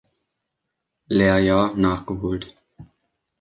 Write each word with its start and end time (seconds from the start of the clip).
Lehrjahr 1.09 1.75
nachgeholt. 1.77 2.57